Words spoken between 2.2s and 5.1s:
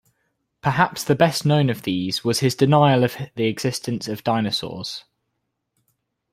was his denial of the existence of dinosaurs.